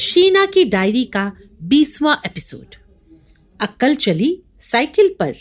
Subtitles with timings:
[0.00, 1.32] शीना की डायरी का
[1.62, 2.74] बीसवा एपिसोड।
[3.60, 5.34] अक्कल चली साइकिल पर।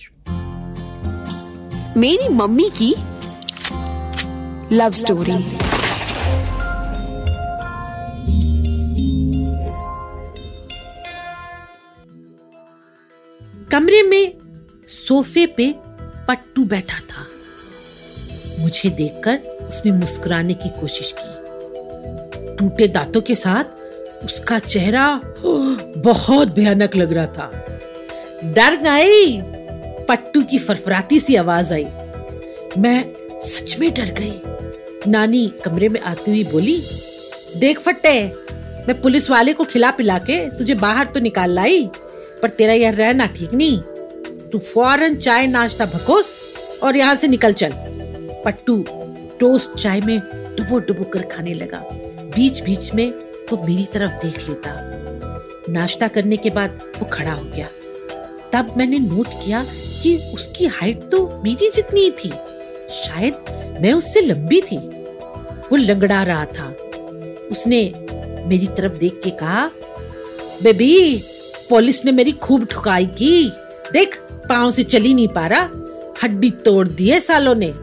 [1.98, 2.96] मेरी मम्मी की
[4.76, 5.32] लव स्टोरी।
[13.72, 14.38] कमरे में
[15.08, 15.76] सोफे पे
[16.28, 17.28] पट्टू बैठा था।
[18.60, 21.40] मुझे देखकर उसने मुस्कुराने की कोशिश की।
[22.56, 23.79] टूटे दांतों के साथ
[24.24, 25.08] उसका चेहरा
[25.44, 27.52] बहुत भयानक लग रहा था।
[28.46, 29.40] डर गई।
[30.06, 31.86] पट्टू की फरफराती सी आवाज़ आई।
[32.78, 33.06] मैं
[33.44, 36.82] सच में डर गई। नानी कमरे में आती हुई बोली,
[37.58, 38.24] देख फट्टे,
[38.88, 41.90] मैं पुलिस वाले को खिला पिला के तुझे बाहर तो निकाल लाई,
[42.42, 43.80] पर तेरा यार रहना ठीक नहीं।
[44.52, 46.34] तू फ़ौरन चाय नाश्ता भकोस
[46.84, 47.74] और यहाँ से निकल चल।
[48.46, 48.84] पट्टू
[49.40, 50.20] टोस्ट चाय में
[50.58, 51.84] डुबो डुबो कर खाने लगा।
[52.36, 53.12] बीच बीच में
[53.52, 54.86] वो मेरी तरफ़ देख लेता।
[55.70, 57.70] नाश्ता करने के बाद वो खड़ा हो गया।
[58.54, 59.66] तब मैंने नोट किया
[60.04, 62.30] कि उसकी हाइट तो मेरी जितनी ही थी।
[62.94, 63.34] शायद
[63.82, 64.78] मैं उससे लंबी थी।
[65.72, 66.78] वो लंगड़ा रहा था।
[67.52, 67.94] उसने
[68.46, 69.72] मेरी तरफ़ देख के कहा,
[70.64, 71.24] बेबी
[71.70, 73.52] पुलिस ने मेरी खूब ठुकाई की।
[73.94, 75.70] देख, पाँव से चली नहीं पा रहा।
[76.24, 77.74] हड्डी तोड़ दी है सालों ने।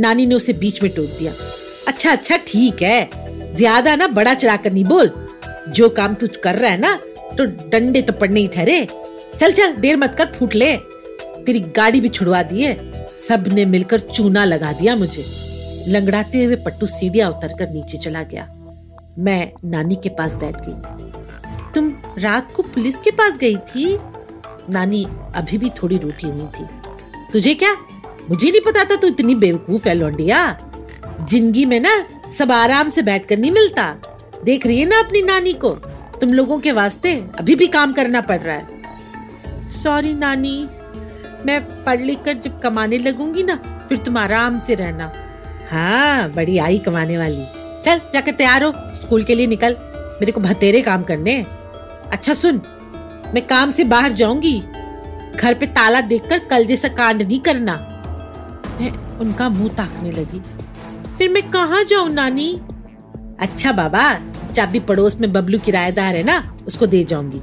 [0.00, 1.34] नानी ने उसे बीच में टोक दिया।
[1.88, 5.10] अच्छा अच्छा ठीक है। ज़्यादा ना बड़ा चढ़ा कर नहीं बोल।
[5.70, 6.94] जो काम तू कर रहा है ना
[7.38, 8.86] तो डंडे तो पड़ने ही ठहरे।
[9.38, 10.76] चल चल, देर मत कर, फूट ले।
[11.46, 15.24] तेरी गाड़ी भी छुड़वा दी है। सबने मिलकर चूना लगा दिया मुझे।
[15.88, 18.46] लंगड़ाते हुए पट्टू सीढ़िया उतर कर नीचे चला गया।
[19.18, 23.96] मैं नानी के पास बैठ गई। तुम रात को पुलिस के पास गई थी?
[24.70, 25.04] नानी
[25.36, 26.66] अभी भी थोड़ी रूठी हुई थी।
[27.32, 27.74] तुझे क्या?
[28.28, 30.58] मुझे नहीं पता था तू इतनी बेवकूफ़ है, लौंडिया।
[31.22, 31.94] ज़िंदगी में ना
[32.32, 33.94] सब आराम से बैठ कर नहीं मिलता।
[34.44, 35.70] देख रही है ना अपनी नानी को?
[36.20, 40.68] तुम लोगों के वास्ते अभी भी काम करना पड़ रहा है। सॉरी नानी।
[41.46, 43.54] मैं पढ़ लिख कर जब कमाने लगूँगी ना,
[43.88, 45.12] फिर तुम आराम से रहना।
[45.70, 47.46] हाँ बड़ी आई कमाने वाली।
[47.84, 49.76] चल, जाकर तैयार हो। स्कूल के लिए निकल।
[50.20, 51.46] मेरे को भतेरे काम करने
[52.12, 52.60] अच्छा सुन।
[53.34, 54.58] मैं काम से बाहर जाऊँगी।
[55.36, 57.74] घर पे ताला देखकर कल जैसा कांड नहीं करना।
[58.80, 60.42] मैं उनका मुँह ताकने लगी।
[61.18, 62.52] फिर मैं कहा जाऊँ, नानी?
[63.40, 64.02] अच्छा बाबा,
[64.52, 66.36] चाबी पड़ोस में बबलू किराएदार है ना,
[66.66, 67.38] उसको दे जाऊँगी।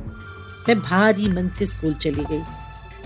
[0.67, 2.41] मैं भारी मन से स्कूल चली गई।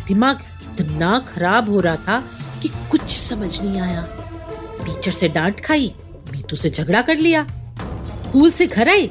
[0.07, 2.19] दिमाग इतना खराब हो रहा था
[2.61, 4.01] कि कुछ समझ नहीं आया।
[4.85, 5.93] टीचर से डांट खाई,
[6.31, 9.07] मीतू से झगड़ा कर लिया। स्कूल से घर आई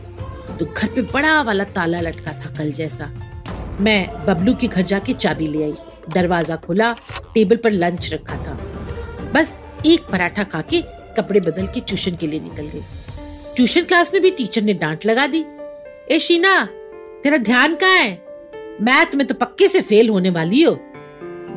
[0.58, 3.10] तो घर पे बड़ा वाला ताला लटका था कल जैसा।
[3.80, 5.75] मैं बबलू के घर जाके चाबी ले आई।
[6.14, 6.92] दरवाज़ा खोला,
[7.34, 8.54] टेबल पर लंच रखा था।
[9.34, 9.54] बस
[9.86, 10.82] एक पराठा खा के
[11.18, 12.82] कपड़े बदल के ट्यूशन के लिए निकल गई।
[13.56, 15.44] ट्यूशन क्लास में भी टीचर ने डांट लगा दी।
[16.10, 16.64] ए शीना,
[17.24, 18.10] तेरा ध्यान कहाँ है?
[18.82, 20.78] मैथ में तो पक्के से फेल होने वाली हो।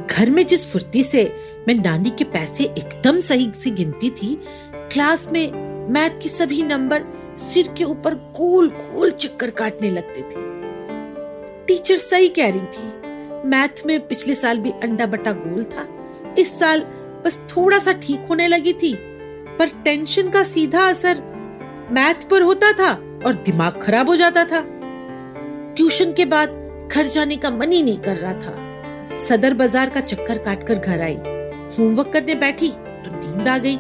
[0.10, 1.24] घर में जिस फुर्ती से
[1.68, 4.38] मैं नानी के पैसे एकदम सही से गिनती थी,
[4.74, 5.52] क्लास में
[5.90, 7.04] मैथ के सभी नंबर
[7.40, 10.50] सिर के ऊपर गोल गोल चक्कर काटने लगते थे।
[11.68, 15.88] टीचर सही कह रही थी, मैथ में पिछले साल भी अंडा बटा गोल था,
[16.40, 16.82] इस साल
[17.26, 18.94] बस थोड़ा सा ठीक होने लगी थी।
[19.62, 21.18] पर टेंशन का सीधा असर
[21.92, 22.92] मैथ पर होता था
[23.26, 24.62] और दिमाग खराब हो जाता था।
[25.76, 30.02] ट्यूशन के बाद घर जाने का मन ही नहीं कर रहा था। सदर बाज़ार का
[30.02, 31.16] चक्कर काटकर घर आई।
[31.78, 33.78] होमवर्क करने बैठी तो नींद आ गई।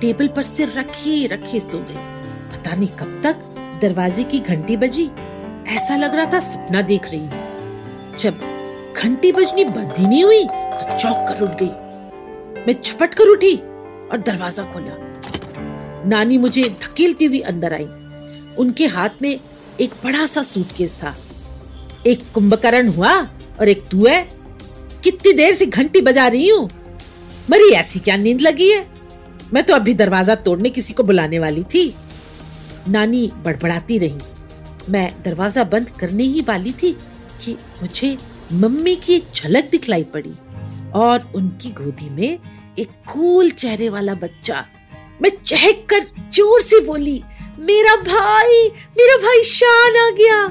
[0.00, 2.06] टेबल पर सिर रखे रखे सो गई।
[2.50, 3.44] पता नहीं कब तक
[3.82, 5.10] दरवाजे की घंटी बजी।
[5.74, 7.28] ऐसा लग रहा था सपना देख रही
[8.18, 8.34] जब
[8.96, 13.56] घंटी बजनी बंद ही नहीं हुई तो चौक कर उठ गई। मैं छपट कर उठी।
[14.12, 14.96] और दरवाज़ा खोला।
[16.08, 17.88] नानी मुझे धकेलती हुई अंदर आई।
[18.58, 19.38] उनके हाथ में
[19.80, 21.14] एक बड़ा सा सूटकेस था।
[22.06, 23.12] एक कुंभकर्ण हुआ
[23.60, 24.22] और एक तू है।
[25.04, 26.68] कितनी देर से घंटी बजा रही हूँ?
[27.50, 28.86] मरी, ऐसी क्या नींद लगी है?
[29.52, 31.94] मैं तो अभी दरवाज़ा तोड़ने किसी को बुलाने वाली थी।
[32.88, 34.18] नानी बड़बड़ाती रही।
[34.90, 36.92] मैं दरवाज़ा बंद करने ही वाली थी
[37.44, 37.52] कि
[37.82, 38.16] मुझे
[38.52, 40.34] मम्मी की झलक दिखलाई पड़ी
[40.94, 42.38] और उनकी गोदी में
[42.78, 44.66] एक कूल चेहरे वाला बच्चा।
[45.22, 47.22] मैं चहक कर ज़ोर से बोली,
[47.58, 50.46] मेरा भाई मेरा भाई शान आ गया।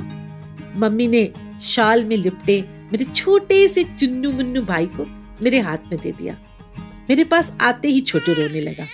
[0.77, 1.31] मम्मी ने
[1.63, 5.06] शाल में लिपटे मेरे छोटे से चुन्नू मुन्नू भाई को
[5.42, 6.38] मेरे हाथ में दे दिया।
[7.10, 8.86] मेरे पास आते ही छोटू रोने लगा।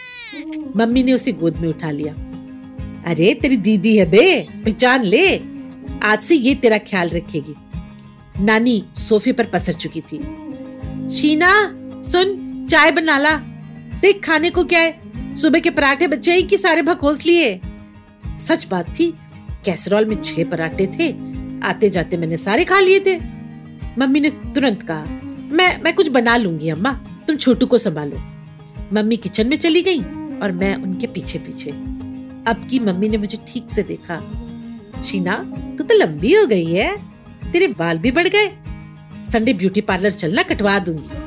[0.76, 2.14] मम्मी ने उसे गोद में उठा लिया।
[3.06, 5.42] अरे, तेरी दीदी है बे, पहचान ले।
[6.04, 7.56] आज से ये तेरा ख्याल रखेगी।
[8.44, 10.18] नानी सोफे पर पसर चुकी थी।
[11.10, 11.52] शीना,
[12.12, 13.36] सुन चाय बना ला।
[14.02, 15.36] देख खाने को क्या है?
[15.36, 17.60] सुबह के पराठे बच्चे ही कि सारे भकोस लिए।
[18.40, 19.08] सच बात थी,
[19.66, 21.10] कैसरॉल में छह पराठे थे
[21.68, 23.18] आते जाते मैंने सारे खा लिए थे।
[23.98, 25.04] मम्मी ने तुरंत कहा,
[25.52, 26.92] मैं मैं कुछ बना लूँगी अम्मा,
[27.28, 28.22] तुम छोटू को संभालो।
[28.94, 30.00] मम्मी किचन में चली गई
[30.40, 34.20] और मैं उनके पीछे पीछे अब की मम्मी ने मुझे ठीक से देखा।
[35.04, 35.36] शीना,
[35.78, 36.96] तू तो लंबी हो गई है,
[37.52, 38.48] तेरे बाल भी बढ़ गए।
[39.24, 41.21] संडे ब्यूटी पार्लर चलना कटवा दूँगी।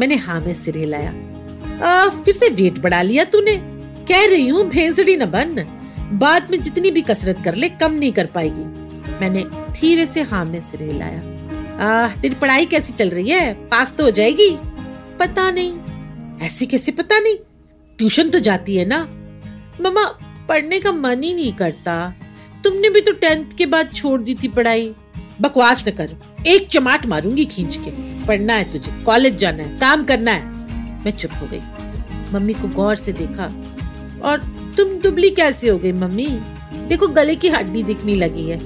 [0.00, 1.10] मैंने हाँ में सिर हिलाया।
[1.82, 3.56] आ, फिर से वेट बढ़ा लिया तूने।
[4.08, 5.64] कह रही हूँ भेंसड़ी न बन।
[6.12, 8.64] बाद में जितनी भी कसरत कर ले कम नहीं कर पाएगी।
[9.20, 13.54] मैंने धीरे से हाँ में सिर हिलाया। तेरी पढ़ाई कैसी चल रही है?
[13.54, 14.50] पास तो हो जाएगी?
[15.20, 15.72] पता नहीं।
[16.46, 17.36] ऐसे कैसे पता नहीं?
[17.98, 18.98] ट्यूशन तो जाती है ना।
[19.80, 20.04] मम्मा
[20.48, 22.14] पढ़ने का मन ही नहीं करता।
[22.64, 24.94] तुमने भी तो टेंथ के बाद छोड़ दी थी पढ़ाई।
[25.40, 27.90] बकवास न कर। एक चमाट मारूँगी खींच के।
[28.26, 31.60] पढ़ना है तुझे कॉलेज जाना है, काम करना है। मैं चुप हो गई।
[32.32, 33.44] मम्मी को गौर से देखा।
[34.24, 34.38] और
[34.76, 36.26] तुम दुबली कैसे हो गई, मम्मी?
[36.88, 38.58] देखो, गले की हड्डी दिखने लगी है।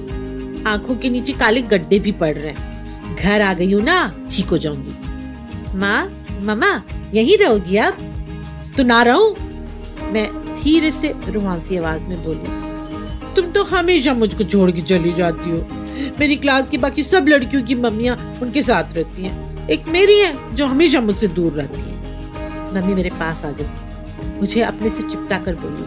[0.67, 4.45] आँखों के नीचे काले गड्ढे भी पड़ रहे हैं। घर आ गई हूँ ना, ठीक
[4.45, 6.05] हो जाऊँगी। माँ,
[6.41, 6.81] मम्मा,
[7.13, 7.97] यही रहोगी अब
[8.77, 9.35] तो ना रहो?
[10.03, 15.49] मैं धीरे से रुहासी आवाज़ में बोली, तुम तो हमेशा मुझको छोड़ के चली जाती
[15.49, 15.78] हो।
[16.19, 20.55] मेरी क्लास की बाकी सब लड़कियों की मम्मियाँ उनके साथ रहती हैं। एक मेरी है
[20.55, 21.99] जो हमेशा मुझसे दूर रहती है।
[22.73, 23.67] मम्मी मेरे पास आ गई।
[24.39, 25.85] मुझे अपने से चिपटा कर बोली,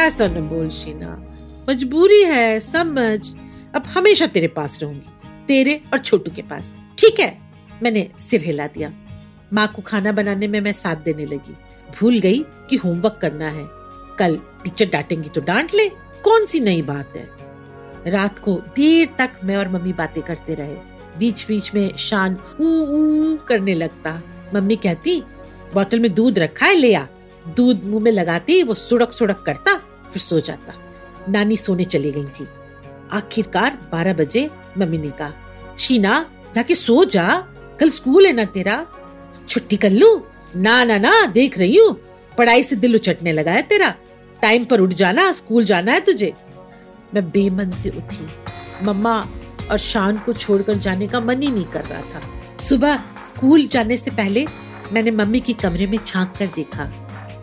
[0.00, 1.22] ऐसा न बोल, शीना।
[1.68, 3.34] मजबूरी है, समझ।
[3.74, 7.38] अब हमेशा तेरे पास रहूँगी। तेरे और छोटू के पास। ठीक है?
[7.82, 8.92] मैंने सिर हिला दिया।
[9.52, 11.56] माँ को खाना बनाने में मैं साथ देने लगी।
[12.00, 13.66] भूल गई कि होमवर्क करना है।
[14.18, 15.88] कल टीचर डांटेंगी तो डांट ले।
[16.24, 17.35] कौन सी नई बात है?
[18.06, 20.76] रात को देर तक मैं और मम्मी बातें करते रहे।
[21.18, 24.22] बीच बीच में शान ऊ करने लगता।
[24.54, 25.20] मम्मी कहती,
[25.74, 27.04] बोतल में दूध रखा है, ले आ।
[27.56, 29.74] दूध मुँह में लगाती, वो सुड़क सुड़क करता,
[30.12, 30.74] फिर सो जाता।
[31.28, 32.48] नानी सोने चली गई थी।
[33.12, 35.32] आखिरकार बारह बजे मम्मी ने कहा,
[35.78, 37.48] शीना, जाके सो जा।
[37.80, 38.86] कल स्कूल है ना तेरा?
[39.48, 40.22] छुट्टी कर लू?
[40.56, 42.00] ना ना ना, देख रही हूँ।
[42.38, 43.94] पढ़ाई से दिल उचटने लगा है तेरा।
[44.42, 46.34] टाइम पर उठ जाना, स्कूल जाना है तुझे।
[47.14, 48.28] मैं बेमन से उठी।
[48.82, 49.16] मम्मा,
[49.70, 52.20] और शान को छोड़कर जाने का मन ही नहीं कर रहा था।
[52.60, 54.46] सुबह स्कूल जाने से पहले
[54.92, 56.90] मैंने मम्मी की कमरे में झाँक कर देखा।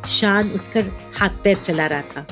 [0.09, 2.25] शान उठकर हाथ पैर चला रहा था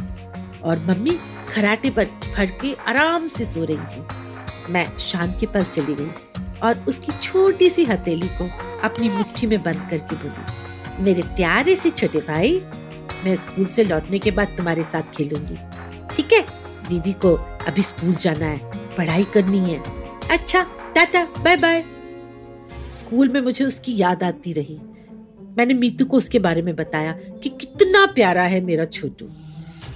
[0.63, 1.17] और मम्मी
[1.49, 2.05] खराटे पर
[2.35, 6.11] फड़ के आराम से सो रही थी। मैं शान के पास चली गई
[6.63, 8.49] और उसकी छोटी सी हथेली को
[8.83, 12.61] अपनी मुट्ठी में बंद करके बोली, मेरे प्यारे से छोटे भाई,
[13.25, 15.57] मैं स्कूल से लौटने के बाद तुम्हारे साथ खेलूँगी।
[16.15, 16.45] ठीक है?
[16.91, 17.33] दीदी को
[17.67, 19.81] अभी स्कूल जाना है, पढ़ाई करनी है।
[20.31, 20.63] अच्छा
[20.95, 21.83] टाटा बाय बाय
[22.91, 24.79] स्कूल में मुझे उसकी याद आती रही।
[25.57, 27.11] मैंने मीतू को उसके बारे में बताया
[27.43, 29.27] कि कितना प्यारा है मेरा छोटू।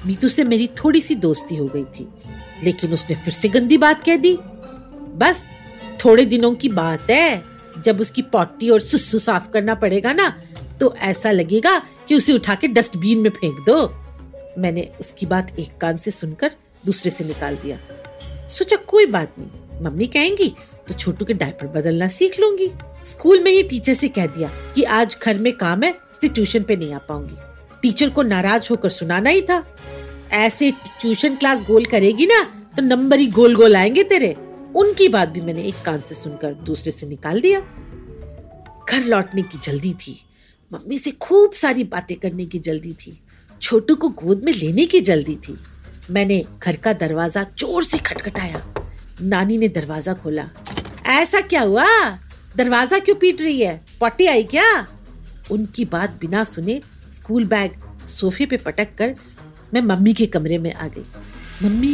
[0.05, 2.07] मीतू से मेरी थोड़ी सी दोस्ती हो गई थी,
[2.63, 4.37] लेकिन उसने फिर से गंदी बात कह दी।
[5.17, 5.43] बस,
[6.05, 7.43] थोड़े दिनों की बात है।
[7.77, 10.27] जब उसकी पॉटी और सुसु साफ़ करना पड़ेगा ना
[10.79, 11.77] तो ऐसा लगेगा
[12.07, 13.85] कि उसे उठा के डस्टबिन में फेंक दो।
[14.57, 16.51] मैंने उसकी बात एक कान से सुनकर
[16.85, 17.79] दूसरे से निकाल दिया।
[18.49, 20.53] सोचा, कोई बात नहीं, मम्मी कहेंगी
[20.87, 22.71] तो छोटू के डायपर बदलना सीख लूँगी।
[23.05, 26.63] स्कूल में ही टीचर से कह दिया कि आज घर में काम है, इसलिए ट्यूशन
[26.63, 27.35] पे नहीं आ पाऊँगी।
[27.81, 29.63] टीचर को नाराज़ होकर सुनाना ही था।
[30.33, 32.41] ऐसे ट्यूशन क्लास गोल करेगी ना
[32.75, 34.35] तो नंबर ही गोल गोल आएँगे तेरे।
[34.75, 37.59] उनकी बात भी मैंने एक कान से सुनकर दूसरे से निकाल दिया।
[38.89, 40.17] घर लौटने की जल्दी थी।
[40.71, 43.19] मम्मी से खूब सारी बातें करने की जल्दी थी।
[43.61, 45.57] छोटू को गोद में लेने की जल्दी थी।
[46.11, 48.61] मैंने घर का दरवाज़ा ज़ोर से खटखटाया।
[49.21, 50.47] नानी ने दरवाज़ा खोला।
[51.11, 51.85] ऐसा क्या हुआ?
[52.57, 53.79] दरवाज़ा क्यों पीट रही है?
[54.01, 54.87] पट्टी आई क्या?
[55.51, 56.79] उनकी बात बिना सुने
[57.13, 57.71] स्कूल बैग
[58.09, 59.15] सोफे पे पटक कर
[59.73, 61.05] मैं मम्मी के कमरे में आ गई।
[61.63, 61.93] मम्मी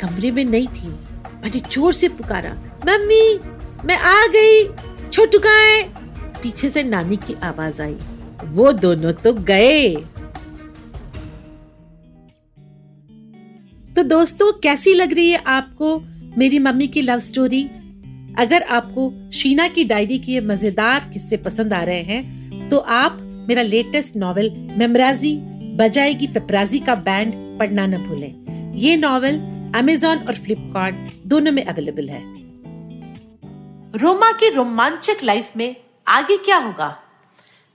[0.00, 2.52] कमरे में नहीं थी, मैंने ज़ोर से पुकारा,
[2.86, 3.38] मम्मी,
[3.84, 4.64] मैं आ गई,
[5.08, 7.96] छोटू कहाँ पीछे से नानी की आवाज़ आई,
[8.44, 9.92] वो दोनों तो गए।
[13.96, 15.96] तो दोस्तों, कैसी लग रही है आपको
[16.38, 17.62] मेरी मम्मी की लव स्टोरी
[18.38, 23.18] अगर आपको शीना की डायरी की मज़ेदार किस्से पसंद आ रहे हैं तो आप
[23.48, 25.34] मेरा लेटेस्ट नॉवेल मेमराजी
[25.76, 29.38] बजाएगी पेपराजी का बैंड पढ़ना न भूलें। ये नॉवेल
[29.74, 30.96] अमेजॉन और फ्लिपकार्ट
[31.26, 32.22] दोनों में अवेलेबल है।
[33.98, 35.74] रोमा के रोमांचक लाइफ में
[36.08, 36.96] आगे क्या होगा?